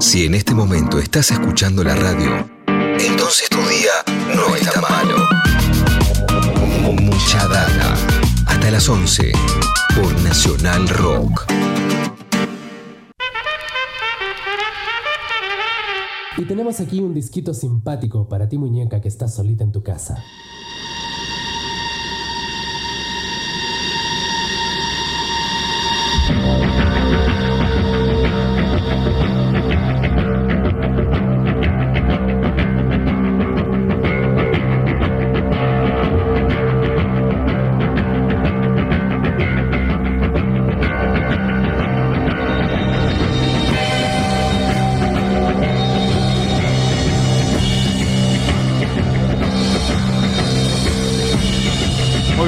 [0.00, 2.48] Si en este momento estás escuchando la radio,
[2.98, 3.92] entonces tu día
[4.34, 5.28] no está malo.
[7.02, 7.94] Mucha data.
[8.46, 9.30] Hasta las 11
[9.94, 11.44] por Nacional Rock.
[16.38, 20.16] Y tenemos aquí un disquito simpático para ti muñeca que estás solita en tu casa.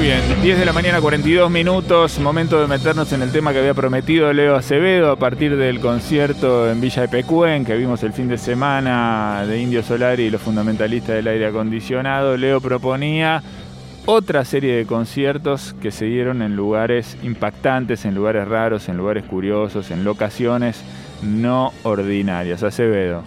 [0.03, 3.73] Bien, 10 de la mañana, 42 minutos, momento de meternos en el tema que había
[3.73, 8.27] prometido Leo Acevedo a partir del concierto en Villa de Pecuen que vimos el fin
[8.27, 12.35] de semana de Indio Solari y los fundamentalistas del aire acondicionado.
[12.35, 13.41] Leo proponía
[14.05, 19.23] otra serie de conciertos que se dieron en lugares impactantes, en lugares raros, en lugares
[19.23, 20.83] curiosos, en locaciones
[21.21, 22.61] no ordinarias.
[22.61, 23.23] Acevedo.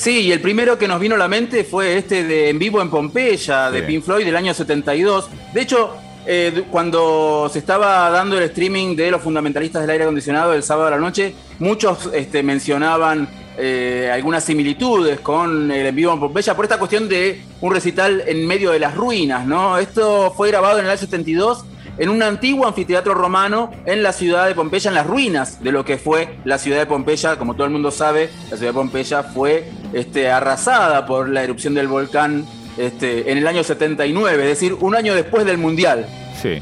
[0.00, 2.80] Sí, y el primero que nos vino a la mente fue este de En Vivo
[2.80, 3.86] en Pompeya, de Sí.
[3.86, 5.28] Pink Floyd del año 72.
[5.52, 10.54] De hecho, eh, cuando se estaba dando el streaming de los fundamentalistas del aire acondicionado
[10.54, 16.14] el sábado a la noche, muchos este, mencionaban eh, algunas similitudes con el En Vivo
[16.14, 19.76] en Pompeya por esta cuestión de un recital en medio de las ruinas, ¿no?
[19.76, 21.62] Esto fue grabado en el año 72
[22.00, 25.84] en un antiguo anfiteatro romano en la ciudad de Pompeya, en las ruinas de lo
[25.84, 27.36] que fue la ciudad de Pompeya.
[27.36, 31.74] Como todo el mundo sabe, la ciudad de Pompeya fue este, arrasada por la erupción
[31.74, 32.46] del volcán
[32.78, 36.06] este, en el año 79, es decir, un año después del Mundial.
[36.40, 36.58] Sí.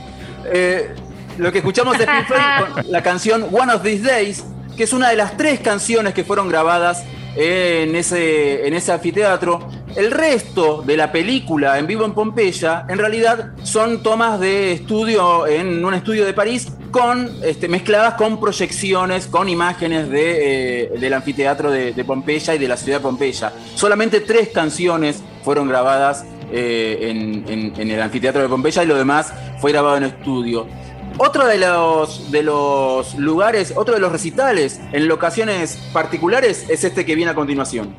[0.53, 0.91] Eh,
[1.39, 4.45] lo que escuchamos de Pink Floyd con la canción One of These Days,
[4.77, 7.05] que es una de las tres canciones que fueron grabadas
[7.37, 9.69] en ese, en ese anfiteatro.
[9.99, 15.45] El resto de la película en vivo en Pompeya, en realidad, son tomas de estudio
[15.49, 21.15] en un estudio de París con, este, mezcladas con proyecciones, con imágenes de, eh, del
[21.15, 23.53] anfiteatro de, Pompeya y de la ciudad de Pompeya.
[23.75, 28.95] Solamente tres canciones fueron grabadas eh, en, en- en el anfiteatro de Pompeya y lo
[28.95, 30.69] demás fue grabado en estudio.
[31.19, 37.05] Otro de los, de los lugares, otro de los recitales en locaciones particulares es este
[37.05, 37.97] que viene a continuación.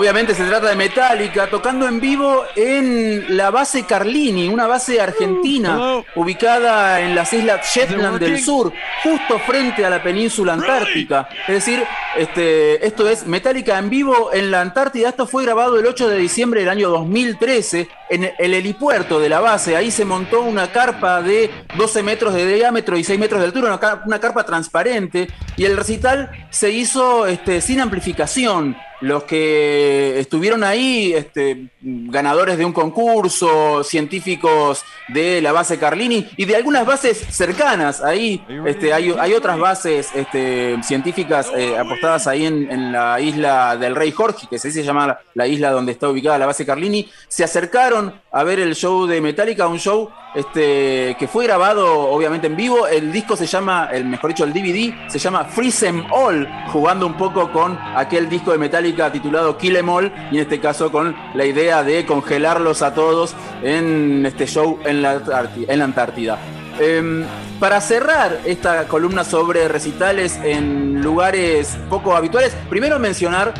[0.00, 5.76] Obviamente se trata de Metallica tocando en vivo en la base Carlini, una base argentina
[6.14, 8.72] ubicada en las islas Shetland del Sur,
[9.02, 11.28] justo frente a la península antártica.
[11.46, 11.84] Es decir,
[12.16, 15.10] este, esto es Metallica en vivo en la Antártida.
[15.10, 19.40] Esto fue grabado el 8 de diciembre del año 2013 en el helipuerto de la
[19.40, 19.76] base.
[19.76, 23.68] Ahí se montó una carpa de 12 metros de diámetro y 6 metros de altura,
[23.68, 25.28] una, car- una carpa transparente.
[25.58, 28.76] Y el recital se hizo este, sin amplificación.
[29.00, 36.44] Los que estuvieron ahí, este, ganadores de un concurso, científicos de la base Carlini y
[36.44, 38.02] de algunas bases cercanas.
[38.02, 43.76] Ahí este, hay, hay otras bases este, científicas eh, apostadas ahí en, en la isla
[43.76, 47.08] del Rey Jorge, que se dice llamar la isla donde está ubicada la base Carlini.
[47.28, 52.46] Se acercaron a ver el show de Metallica, un show este, que fue grabado obviamente
[52.46, 52.86] en vivo.
[52.86, 57.06] El disco se llama, el mejor dicho, el DVD se llama Freeze 'em All, jugando
[57.06, 60.90] un poco con aquel disco de Metallica titulado Kill 'em All, y en este caso
[60.92, 65.20] con la idea de congelarlos a todos en este show en la,
[65.80, 66.38] Antártida.
[66.78, 67.24] Em,
[67.58, 73.52] para cerrar esta columna sobre recitales en lugares poco habituales, primero mencionar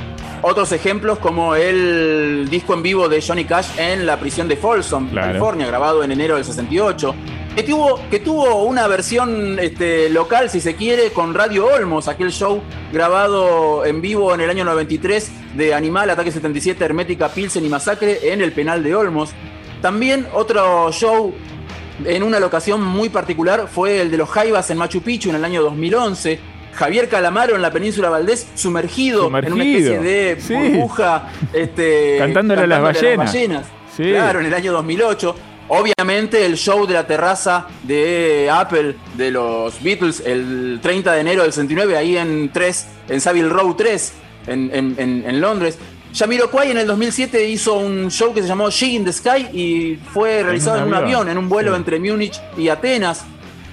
[0.42, 5.08] otros ejemplos como el disco en vivo de Johnny Cash en la prisión de Folsom,
[5.10, 5.28] Claro.
[5.28, 7.14] California, grabado en enero del 68.
[7.54, 12.30] Que tuvo, que tuvo una versión este, local, si se quiere, con Radio Olmos, aquel
[12.30, 17.68] show grabado en vivo en el año 93 de Animal, Ataque 77, Hermética, Pilsen y
[17.68, 19.30] Masacre en el penal de Olmos.
[19.82, 21.34] También otro show
[22.04, 25.44] en una locación muy particular fue el de los Jaivas en Machu Picchu en el
[25.44, 26.38] año 2011.
[26.72, 30.54] Javier Calamaro en la península Valdés, sumergido, en una especie de sí.
[30.54, 31.28] burbuja.
[31.52, 33.32] Este, Cantándole a las ballenas.
[33.96, 34.04] Sí.
[34.04, 35.36] Claro, en el año 2008.
[35.68, 41.42] Obviamente el show de la terraza de Apple de los Beatles el 30 de enero
[41.42, 44.12] del 69 ahí en 3, en Savile Row 3.
[44.48, 45.78] en, en, en Londres.
[46.12, 49.96] Yamiroquai en el 2007 hizo un show que se llamó She in the Sky y
[50.12, 53.24] fue realizado en un, avión, en un vuelo entre Múnich y Atenas.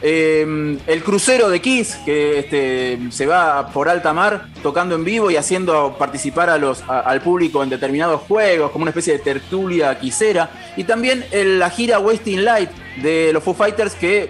[0.02, 5.32] Em, el crucero de Kiss, que este, se va por alta mar tocando en vivo
[5.32, 9.98] y haciendo participar a los, al público en determinados juegos, como una especie de tertulia
[10.00, 10.52] quisera.
[10.76, 12.70] Y también la gira Wasting Light
[13.02, 14.30] de los Foo Fighters, que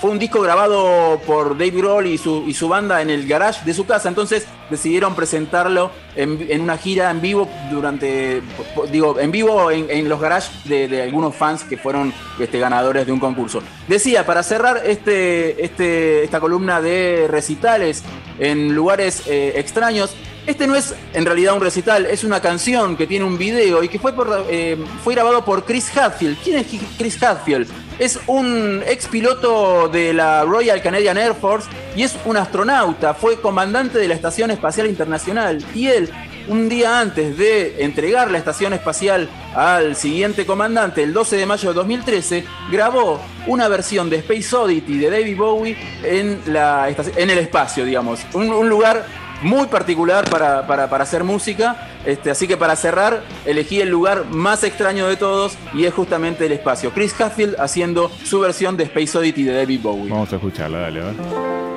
[0.00, 3.64] fue un disco grabado por Dave Grohl y su, y su banda en el garage
[3.64, 8.42] de su casa, entonces decidieron presentarlo en, una gira en vivo durante,
[8.90, 13.20] digo, en vivo en, los garages de, algunos fans que fueron este, ganadores de un
[13.20, 13.62] concurso.
[13.88, 18.04] Decía, para cerrar este, este, esta columna de recitales
[18.38, 20.14] en lugares eh, extraños,
[20.48, 23.88] este no es en realidad un recital, es una canción que tiene un video y
[23.88, 24.14] que fue,
[24.48, 26.38] eh, fue grabado por Chris Hadfield.
[26.42, 26.66] ¿Quién es
[26.96, 27.68] Chris Hadfield?
[27.98, 33.12] Es un ex piloto de la Royal Canadian Air Force y es un astronauta.
[33.12, 36.08] Fue comandante de la Estación Espacial Internacional y él,
[36.48, 41.68] un día antes de entregar la estación espacial al siguiente comandante, el 12 de mayo
[41.68, 47.38] de 2013, grabó una versión de Space Oddity de David Bowie en, la en el
[47.38, 48.20] espacio, digamos.
[48.32, 51.88] un lugar muy particular para, hacer música.
[52.04, 56.46] Este, así que para cerrar, elegí el lugar más extraño de todos y es justamente
[56.46, 56.92] el espacio.
[56.92, 60.10] Chris Hadfield haciendo su versión de Space Oddity de David Bowie.
[60.10, 61.67] Vamos a escucharla, dale, ¿verdad?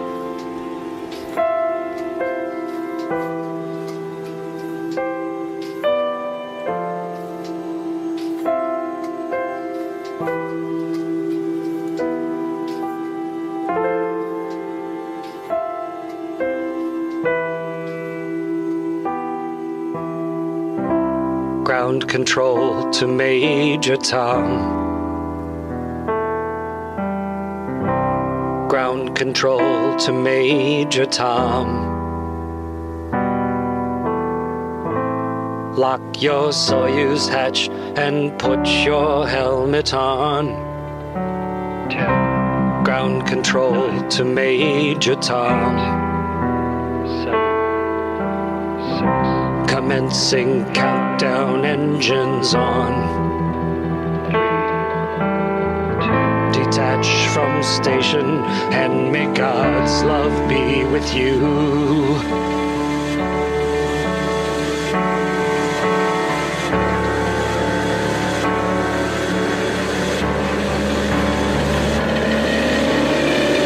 [22.11, 24.43] Control to Major Tom.
[28.67, 31.67] Ground control to Major Tom.
[35.77, 40.47] Lock your Soyuz hatch and put your helmet on.
[42.83, 46.00] Ground control to Major Tom.
[49.91, 52.93] commencing countdown engines on.
[56.53, 58.25] Detach from station
[58.71, 61.39] and may God's love be with you.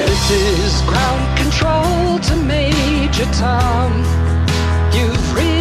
[0.08, 3.92] This is ground control to Major Tom.
[4.92, 5.55] You've reached.